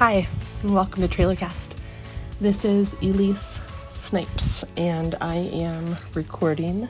[0.00, 0.26] Hi,
[0.62, 1.78] and welcome to Trailercast.
[2.40, 6.88] This is Elise Snipes, and I am recording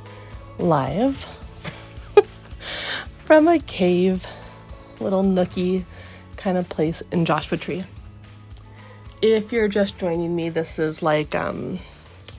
[0.61, 1.17] live
[3.25, 4.25] from a cave,
[5.01, 5.83] little nookie
[6.37, 7.85] kind of place in Joshua Tree.
[9.21, 11.81] If you're just joining me, this is like um,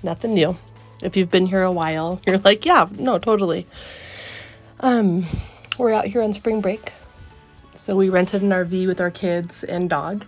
[0.03, 0.55] nothing new.
[1.03, 3.67] If you've been here a while, you're like, yeah, no, totally.
[4.79, 5.25] Um,
[5.77, 6.93] we're out here on spring break.
[7.75, 10.23] So we rented an RV with our kids and dog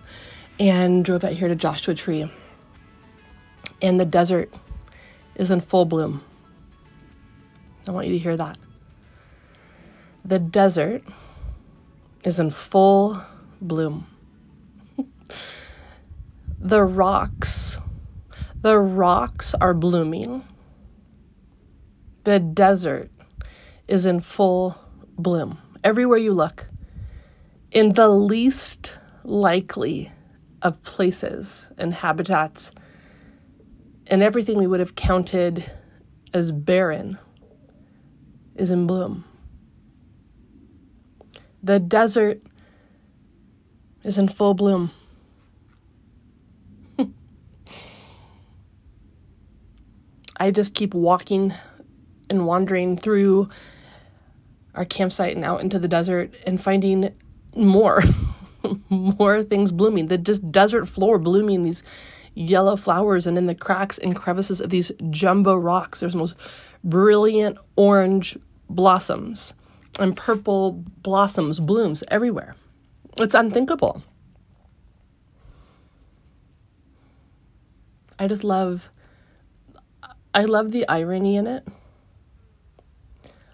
[0.58, 2.30] and drove out here to Joshua Tree.
[3.82, 4.52] And the desert
[5.34, 6.22] is in full bloom.
[7.86, 8.56] I want you to hear that.
[10.24, 11.02] The desert
[12.24, 13.20] is in full
[13.60, 14.06] bloom.
[16.58, 17.78] the rocks,
[18.62, 20.44] the rocks are blooming.
[22.24, 23.10] The desert
[23.86, 24.78] is in full
[25.18, 25.58] bloom.
[25.82, 26.68] Everywhere you look,
[27.70, 30.10] in the least likely
[30.64, 32.72] of places and habitats,
[34.06, 35.70] and everything we would have counted
[36.32, 37.18] as barren
[38.56, 39.24] is in bloom.
[41.62, 42.42] The desert
[44.04, 44.90] is in full bloom.
[50.38, 51.52] I just keep walking
[52.30, 53.50] and wandering through
[54.74, 57.14] our campsite and out into the desert and finding
[57.54, 58.02] more
[58.88, 60.08] more things blooming.
[60.08, 61.84] The just desert floor blooming these
[62.34, 66.34] yellow flowers and in the cracks and crevices of these jumbo rocks there's most
[66.82, 68.36] brilliant orange
[68.68, 69.54] blossoms
[70.00, 72.54] and purple blossoms blooms everywhere.
[73.18, 74.02] It's unthinkable.
[78.18, 78.90] I just love
[80.34, 81.66] i love the irony in it.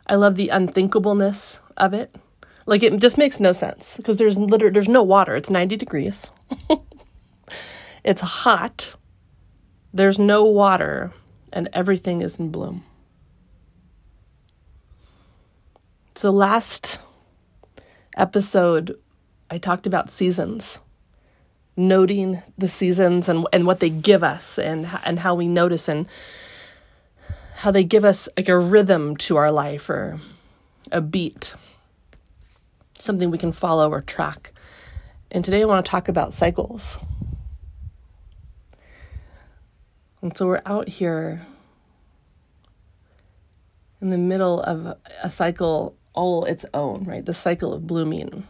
[0.07, 2.15] I love the unthinkableness of it.
[2.71, 5.35] Like it just makes no sense because there's literally there's no water.
[5.35, 6.33] It's 90 degrees.
[8.05, 8.95] it's hot.
[9.93, 11.11] There's no water
[11.53, 12.85] and everything is in bloom.
[16.15, 17.01] So last
[18.17, 18.97] episode
[19.51, 20.79] I talked about seasons.
[21.77, 26.07] Noting the seasons and and what they give us and and how we notice and
[27.57, 30.21] how they give us like a rhythm to our life or
[30.93, 31.57] a beat,
[33.01, 34.53] something we can follow or track.
[35.31, 36.99] And today I want to talk about cycles.
[40.23, 41.47] And so we're out here
[44.01, 47.25] in the middle of a cycle all its own, right?
[47.25, 48.47] The cycle of blooming,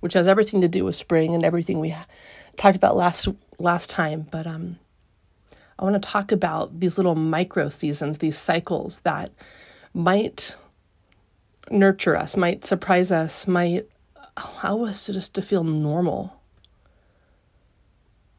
[0.00, 1.94] which has everything to do with spring and everything we
[2.56, 3.28] talked about last
[3.58, 4.26] last time.
[4.30, 4.78] But um,
[5.78, 9.30] I want to talk about these little micro seasons, these cycles that
[9.92, 10.56] might
[11.70, 13.88] nurture us, might surprise us, might
[14.36, 16.40] allow us to just to feel normal.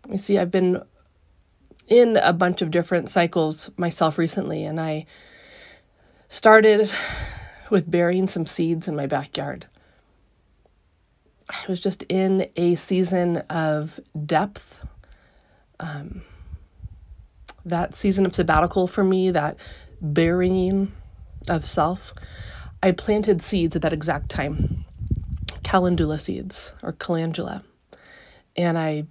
[0.10, 0.82] You see, I've been
[1.88, 5.06] in a bunch of different cycles myself recently, and I
[6.28, 6.92] started
[7.70, 9.66] with burying some seeds in my backyard.
[11.50, 14.86] I was just in a season of depth.
[15.80, 16.22] Um,
[17.64, 19.58] that season of sabbatical for me, that
[20.02, 20.92] burying
[21.48, 22.14] of self,
[22.82, 24.86] I planted seeds at that exact time
[25.64, 27.64] calendula seeds or calendula.
[28.56, 29.06] And I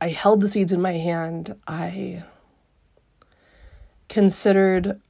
[0.00, 1.54] I held the seeds in my hand.
[1.66, 2.24] I
[4.08, 5.00] considered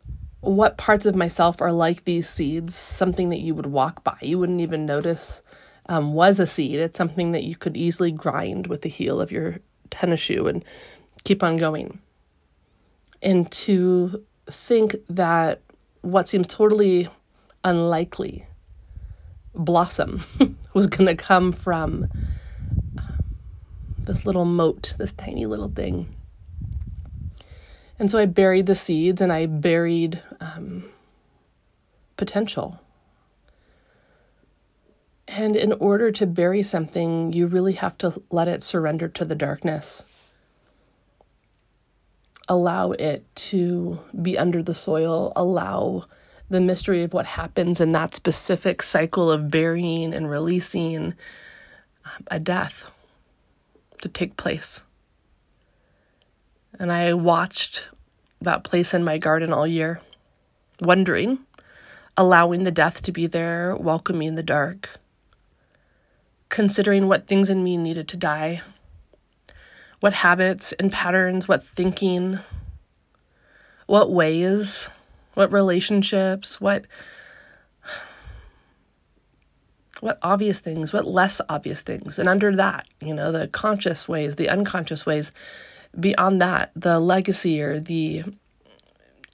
[0.41, 4.19] what parts of myself are like these seeds, something that you would walk by.
[4.21, 5.43] You wouldn't even notice
[5.89, 6.79] um, was a seed.
[6.79, 9.57] It's something that you could easily grind with the heel of your
[9.91, 10.65] tennis shoe and
[11.25, 12.01] keep on going
[13.23, 15.61] and to think that
[16.03, 17.09] what seems totally
[17.65, 18.47] unlikely
[19.55, 20.23] blossom
[20.75, 22.09] was going to come from
[22.99, 23.25] um,
[23.99, 26.15] this little mote, this tiny little thing.
[27.99, 30.85] And so I buried the seeds and I buried um,
[32.17, 32.81] potential.
[35.27, 39.35] And in order to bury something, you really have to let it surrender to the
[39.35, 40.05] darkness
[42.49, 46.05] allow it to be under the soil, allow
[46.49, 51.15] the mystery of what happens in that specific cycle of burying and releasing
[52.05, 52.91] um, a death
[54.03, 54.83] to take place.
[56.79, 57.89] And I watched
[58.41, 60.01] that place in my garden all year,
[60.81, 61.39] wondering,
[62.17, 64.91] allowing the death to be there, welcoming the dark,
[66.49, 68.63] considering what things in me needed to die
[70.05, 72.39] what habits and patterns, what thinking,
[73.87, 74.91] what ways,
[75.35, 76.87] what relationships, what
[80.01, 82.19] what obvious things, what less obvious things.
[82.19, 85.33] And under that, you know, the conscious ways, the unconscious ways,
[85.99, 88.25] beyond that, the legacy or the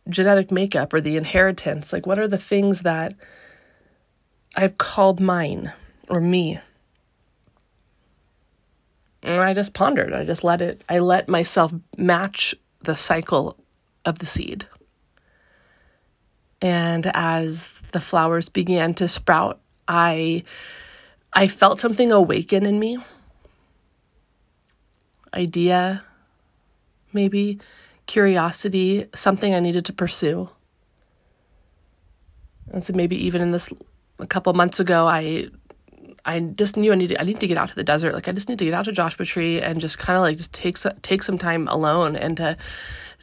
[0.08, 1.93] genetic makeup or the inheritance.
[1.93, 3.14] Like, what are the things that
[4.56, 5.73] I've called mine
[6.08, 6.61] or me?
[9.23, 10.12] And I just pondered.
[10.12, 13.56] I just let it, I let myself match the cycle
[14.05, 14.67] of the seed.
[16.62, 20.45] And as the flowers began to sprout, I
[21.33, 22.99] I felt something awaken in me.
[25.33, 26.03] Idea,
[27.12, 27.61] maybe
[28.07, 30.51] curiosity, something I needed to pursue.
[32.73, 33.73] And so maybe even in this
[34.19, 35.49] a couple months ago, I
[36.25, 38.15] I just knew I needed I need to get out to the desert.
[38.15, 40.37] Like I just need to get out to Joshua Tree and just kind of like
[40.37, 42.56] just take take some time alone and to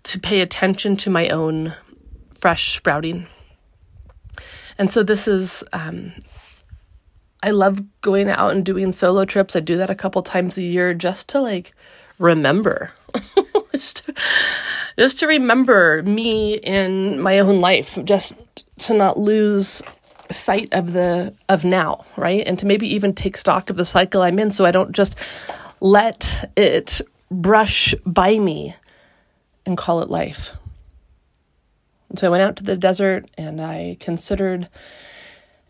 [0.03, 1.73] to pay attention to my own
[2.47, 3.27] fresh sprouting.
[4.77, 6.13] And so this is um,
[7.43, 9.57] I love going out and doing solo trips.
[9.57, 11.73] I do that a couple times a year just to like
[12.19, 12.93] remember.
[13.73, 14.13] just, to,
[14.97, 18.37] just to remember me in my own life, just
[18.77, 19.83] to not lose
[20.31, 22.47] sight of the of now, right?
[22.47, 25.19] And to maybe even take stock of the cycle I'm in so I don't just
[25.81, 28.73] let it brush by me
[29.65, 30.55] and call it life.
[32.09, 34.69] And so I went out to the desert and I considered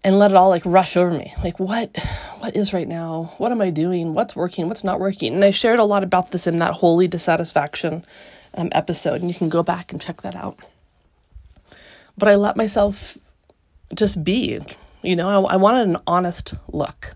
[0.03, 1.33] and let it all like rush over me.
[1.43, 1.95] Like what
[2.39, 3.33] what is right now?
[3.37, 4.13] What am I doing?
[4.13, 4.67] What's working?
[4.67, 5.33] What's not working?
[5.33, 8.03] And I shared a lot about this in that holy dissatisfaction
[8.53, 10.59] um, episode, and you can go back and check that out.
[12.17, 13.17] But I let myself
[13.93, 14.59] just be.
[15.03, 17.15] You know, I, I wanted an honest look.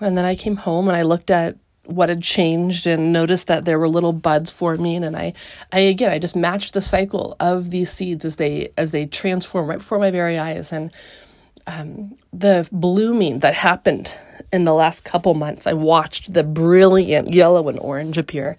[0.00, 1.56] And then I came home and I looked at
[1.90, 5.04] what had changed and noticed that there were little buds forming.
[5.04, 5.32] And I
[5.72, 9.68] I again I just matched the cycle of these seeds as they as they transform
[9.68, 10.72] right before my very eyes.
[10.72, 10.90] And
[11.66, 14.12] um, the blooming that happened
[14.52, 18.56] in the last couple months I watched the brilliant yellow and orange appear.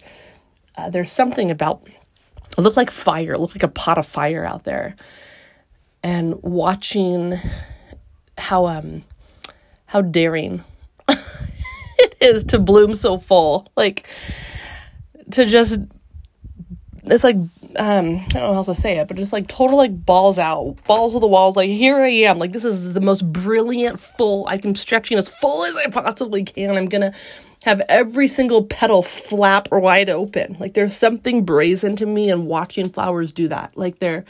[0.76, 4.44] Uh, there's something about it looked like fire it looked like a pot of fire
[4.44, 4.96] out there.
[6.02, 7.38] And watching
[8.38, 9.04] how um
[9.86, 10.64] how daring
[12.22, 13.66] is to bloom so full.
[13.76, 14.06] Like
[15.32, 15.80] to just
[17.04, 19.76] it's like um I don't know how else to say it, but just like total
[19.76, 21.56] like balls out, balls of the walls.
[21.56, 24.46] Like here I am, like this is the most brilliant full.
[24.48, 26.76] I'm stretching as full as I possibly can.
[26.76, 27.12] I'm gonna
[27.64, 30.56] have every single petal flap wide open.
[30.58, 33.76] Like there's something brazen to me and watching flowers do that.
[33.76, 34.24] Like they're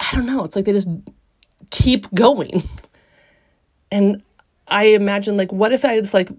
[0.00, 0.88] I don't know, it's like they just
[1.70, 2.62] keep going.
[3.92, 4.22] And
[4.72, 6.30] I imagine like what if I just like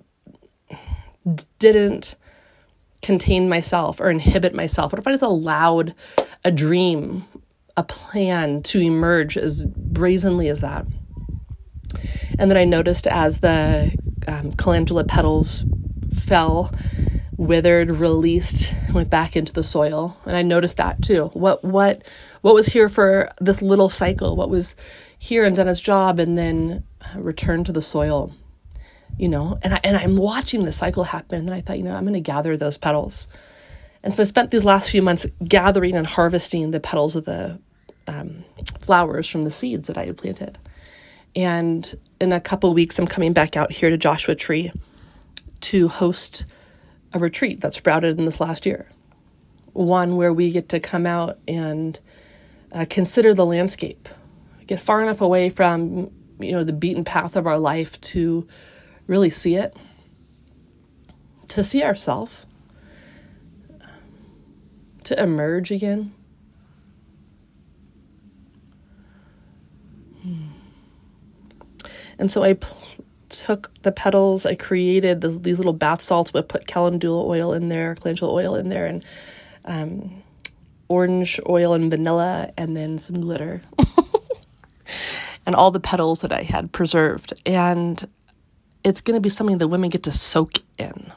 [1.60, 2.16] didn't
[3.02, 4.92] contain myself or inhibit myself?
[4.92, 5.94] What if I just allowed
[6.44, 7.26] a dream,
[7.78, 10.86] a plan to emerge as brazenly as that?
[12.40, 13.96] And then I noticed as the
[14.28, 15.64] um, calendula petals
[16.12, 16.74] fell,
[17.38, 21.26] withered, released, went back into the soil, and I noticed that too.
[21.34, 22.04] What what
[22.42, 24.36] what was here for this little cycle?
[24.36, 24.76] What was
[25.20, 26.84] here and done its job, and then
[27.16, 28.34] return to the soil?
[29.18, 31.96] You know, and I and I'm watching the cycle happen, and I thought, you know,
[31.96, 33.28] I'm going to gather those petals.
[34.04, 37.60] And so I spent these last few months gathering and harvesting the petals of the
[38.08, 38.44] um,
[38.80, 40.58] flowers from the seeds that I had planted.
[41.36, 44.72] And in a couple weeks, I'm coming back out here to Joshua Tree
[45.62, 46.46] to host
[47.14, 48.90] a retreat that sprouted in this last year.
[49.72, 52.00] One where we get to come out and
[52.72, 54.10] uh, consider the landscape,
[54.68, 56.12] get far enough away from
[56.44, 58.48] you know the beaten path of our life to
[59.08, 59.76] really see it,
[61.50, 62.46] to see ourselves,
[65.04, 66.14] to emerge again.
[70.22, 70.48] Hmm.
[72.18, 76.48] And so I pl- took the petals, I created the, these little bath salts, but
[76.48, 79.04] put calendula oil in there, calendula oil in there, and
[79.66, 80.24] um,
[80.88, 83.62] orange oil and vanilla, and then some glitter.
[85.46, 87.34] and all the petals that I had preserved.
[87.46, 88.08] And
[88.84, 91.12] it's going to be something that women get to soak in.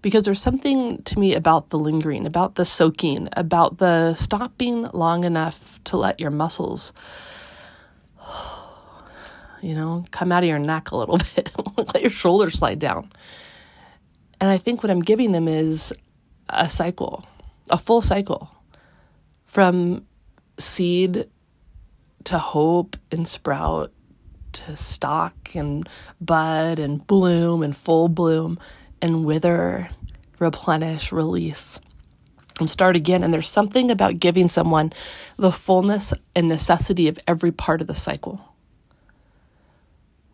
[0.00, 5.22] Because there's something to me about the lingering, about the soaking, about the stopping long
[5.22, 6.92] enough to let your muscles,
[9.62, 13.12] you know, come out of your neck a little bit, let your shoulders slide down.
[14.40, 15.94] And I think what I'm giving them is
[16.48, 17.24] a cycle,
[17.70, 18.50] a full cycle
[19.44, 20.04] from
[20.58, 21.28] seed
[22.24, 23.92] to hope and sprout
[24.52, 25.88] to stalk and
[26.20, 28.58] bud and bloom and full bloom
[29.00, 29.90] and wither,
[30.38, 31.80] replenish, release,
[32.60, 33.22] and start again.
[33.24, 34.92] And there's something about giving someone
[35.36, 38.40] the fullness and necessity of every part of the cycle.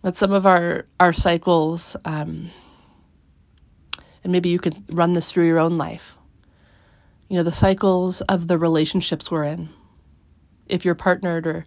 [0.02, 2.50] But some of our, our cycles, um,
[4.22, 6.16] and maybe you could run this through your own life.
[7.28, 9.68] You know, the cycles of the relationships we're in.
[10.68, 11.66] If you're partnered or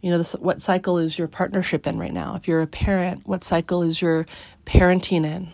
[0.00, 2.34] you know, this, what cycle is your partnership in right now?
[2.34, 4.26] If you're a parent, what cycle is your
[4.64, 5.52] parenting in?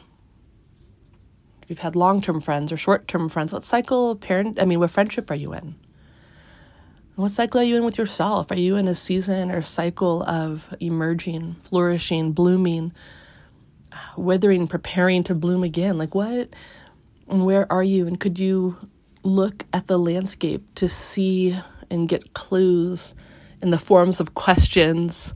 [1.62, 4.64] If you've had long term friends or short term friends, what cycle of parent, I
[4.64, 5.74] mean, what friendship are you in?
[7.16, 8.50] What cycle are you in with yourself?
[8.50, 12.92] Are you in a season or cycle of emerging, flourishing, blooming,
[14.16, 15.98] withering, preparing to bloom again?
[15.98, 16.50] Like what
[17.28, 18.06] and where are you?
[18.06, 18.76] And could you
[19.24, 21.58] look at the landscape to see
[21.90, 23.14] and get clues
[23.62, 25.34] in the forms of questions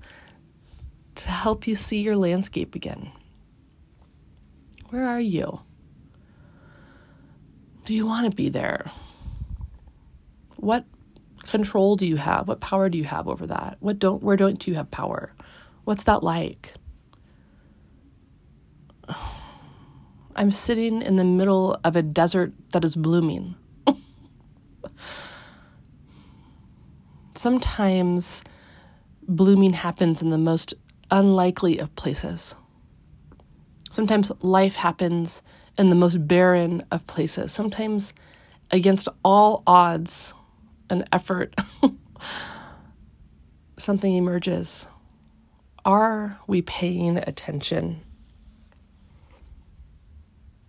[1.14, 3.11] to help you see your landscape again?
[4.90, 5.61] Where are you?
[7.85, 8.87] Do you want to be there?
[10.57, 10.85] What
[11.45, 12.49] control do you have?
[12.49, 13.78] What power do you have over that?
[13.80, 15.33] What don't where don't you have power?
[15.85, 16.75] What's that like?
[20.37, 23.57] I'm sitting in the middle of a desert that is blooming.
[27.40, 28.44] Sometimes
[29.26, 30.75] blooming happens in the most
[31.11, 32.54] unlikely of places.
[33.90, 35.42] Sometimes life happens
[35.78, 37.50] in the most barren of places.
[37.50, 38.12] Sometimes,
[38.70, 40.35] against all odds
[40.90, 41.54] and effort,
[43.78, 44.87] something emerges.
[45.87, 48.02] Are we paying attention?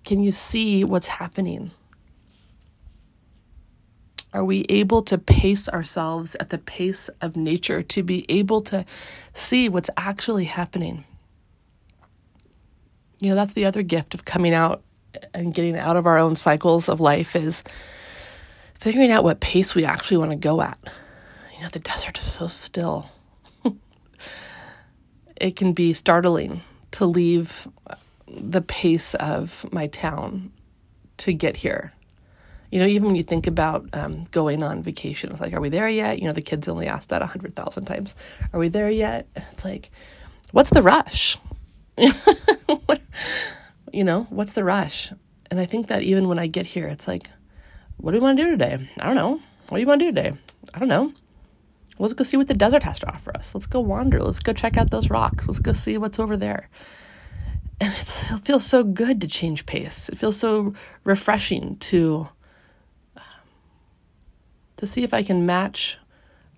[0.05, 1.71] Can you see what's happening?
[4.33, 8.85] Are we able to pace ourselves at the pace of nature to be able to
[9.33, 11.03] see what's actually happening?
[13.19, 14.83] You know, that's the other gift of coming out
[15.33, 17.63] and getting out of our own cycles of life is
[18.79, 20.77] figuring out what pace we actually want to go at.
[21.53, 23.11] You know, the desert is so still.
[25.35, 26.61] it can be startling
[26.91, 27.67] to leave
[28.27, 30.53] the pace of my town
[31.17, 31.91] to get here
[32.71, 35.69] you know, even when you think about um, going on vacation, it's like, are we
[35.69, 36.19] there yet?
[36.19, 38.15] You know, the kids only ask that a hundred thousand times.
[38.53, 39.27] Are we there yet?
[39.35, 39.91] It's like,
[40.51, 41.37] what's the rush?
[41.97, 42.13] you
[44.05, 45.11] know, what's the rush?
[45.49, 47.29] And I think that even when I get here, it's like,
[47.97, 48.89] what do we want to do today?
[48.99, 49.41] I don't know.
[49.67, 50.37] What do you want to do today?
[50.73, 51.11] I don't know.
[51.99, 53.53] Let's go see what the desert has to offer us.
[53.53, 54.21] Let's go wander.
[54.21, 55.47] Let's go check out those rocks.
[55.47, 56.69] Let's go see what's over there.
[57.81, 58.07] And it
[58.39, 60.07] feels so good to change pace.
[60.07, 60.73] It feels so
[61.03, 62.29] refreshing to
[64.81, 65.99] to see if I can match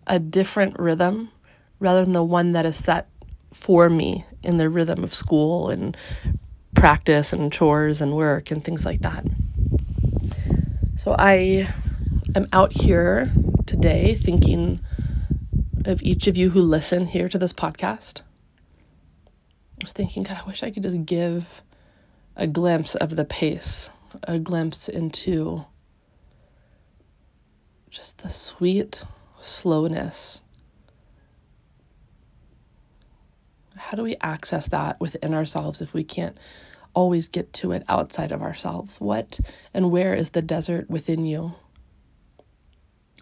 [0.08, 1.30] a different rhythm
[1.82, 3.10] rather than the one that is set
[3.52, 5.98] for me in the rhythm of school and
[6.74, 9.26] practice and chores and work and things like that.
[10.96, 11.68] So I
[12.34, 13.30] am out here
[13.66, 14.80] today thinking
[15.84, 18.22] of each of you who listen here to this podcast.
[19.82, 21.62] I was thinking, God, I wish I could just give
[22.38, 23.90] a glimpse of the pace,
[24.24, 25.66] a glimpse into
[27.94, 29.04] just the sweet
[29.40, 30.42] slowness.
[33.76, 36.36] How do we access that within ourselves if we can't
[36.96, 39.00] always get to it outside of ourselves?
[39.00, 39.40] What
[39.76, 41.54] and where is the desert within you?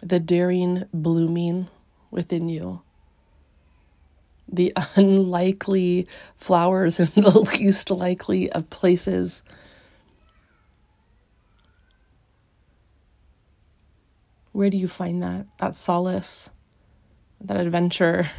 [0.02, 1.68] The daring blooming
[2.10, 2.80] within you?
[4.50, 9.42] The unlikely flowers in the least likely of places
[14.52, 15.46] Where do you find that?
[15.58, 16.50] That solace,
[17.40, 18.30] that adventure?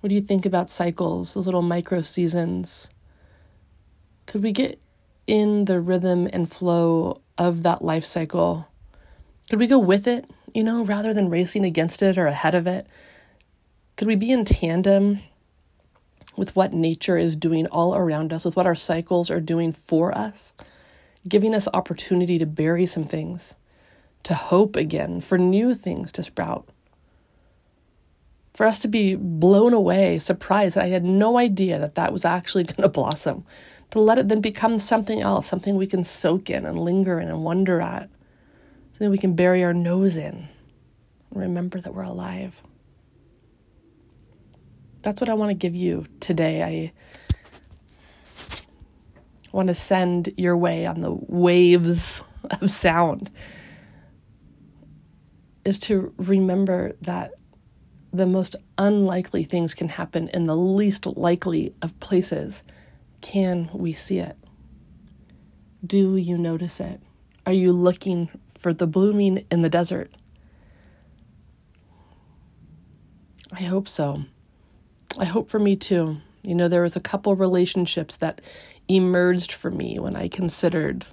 [0.00, 2.88] What do you think about cycles, those little micro seasons?
[4.26, 4.80] Could we get
[5.26, 8.66] in the rhythm and flow of that life cycle?
[9.50, 12.66] Could we go with it, you know, rather than racing against it or ahead of
[12.66, 12.86] it?
[13.96, 15.20] Could we be in tandem
[16.34, 20.16] with what nature is doing all around us, with what our cycles are doing for
[20.16, 20.54] us,
[21.28, 23.54] giving us opportunity to bury some things?
[24.24, 26.68] To hope again, for new things to sprout.
[28.54, 32.24] For us to be blown away, surprised that I had no idea that that was
[32.24, 33.44] actually going to blossom,
[33.90, 37.28] to let it then become something else, something we can soak in and linger in
[37.28, 38.08] and wonder at,
[38.92, 40.48] something we can bury our nose in
[41.30, 42.62] and remember that we're alive.
[45.02, 46.62] That's what I want to give you today.
[46.62, 46.92] I
[49.50, 52.22] want to send your way on the waves
[52.60, 53.30] of sound
[55.64, 57.32] is to remember that
[58.12, 62.62] the most unlikely things can happen in the least likely of places.
[63.20, 64.36] Can we see it?
[65.84, 67.00] Do you notice it?
[67.46, 68.28] Are you looking
[68.58, 70.12] for the blooming in the desert?
[73.52, 74.24] I hope so.
[75.18, 76.18] I hope for me too.
[76.42, 78.40] You know, there was a couple relationships that
[78.88, 81.06] emerged for me when I considered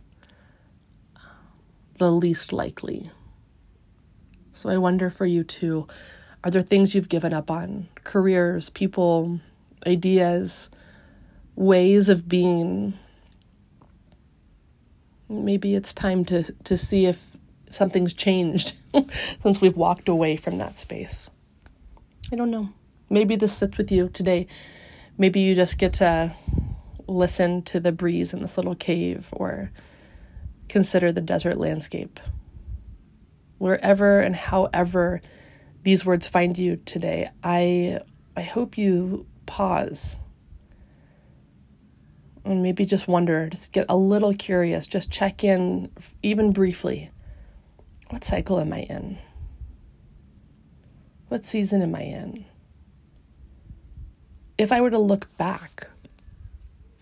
[1.95, 3.11] the least likely.
[4.59, 5.87] So I wonder for you too
[6.43, 7.87] are there things you've given up on?
[8.03, 9.39] Careers, people,
[9.87, 10.69] ideas,
[11.55, 12.99] ways of being?
[15.29, 17.37] Maybe it's time to, to see if
[17.69, 18.73] something's changed
[19.43, 21.29] since we've walked away from that space.
[22.29, 22.69] I don't know.
[23.09, 24.45] Maybe this sits with you today.
[25.17, 26.35] Maybe you just get to
[27.07, 29.71] listen to the breeze in this little cave or
[30.67, 32.19] consider the desert landscape.
[33.59, 35.21] Wherever and however
[35.83, 37.99] these words find you today, I
[38.35, 40.17] I hope you pause
[42.45, 45.91] and maybe just wonder, just get a little curious, just check in
[46.23, 47.11] even briefly.
[48.09, 49.19] What cycle am I in?
[51.27, 52.45] What season am I in?
[54.57, 55.87] If I were to look back,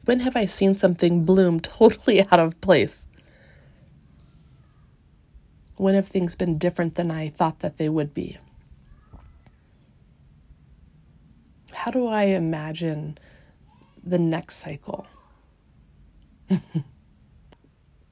[0.04, 3.07] when have I seen something bloom totally out of place?
[5.78, 8.38] When have things been different than I thought that they would be?
[11.72, 13.18] How do I imagine
[14.04, 15.06] the next cycle?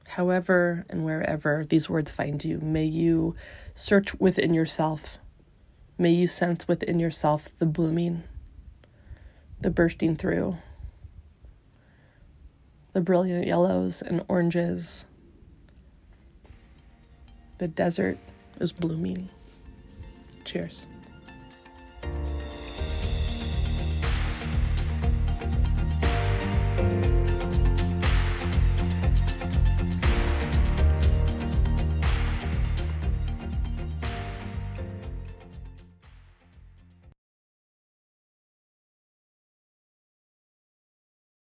[0.07, 3.35] However and wherever these words find you, may you
[3.73, 5.17] search within yourself.
[5.97, 8.23] May you sense within yourself the blooming,
[9.59, 10.57] the bursting through,
[12.93, 15.05] the brilliant yellows and oranges
[17.57, 18.17] the desert
[18.59, 19.29] is blooming.
[20.43, 20.87] Cheers.